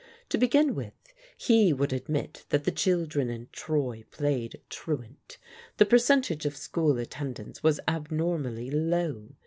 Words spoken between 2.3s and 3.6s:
that the children in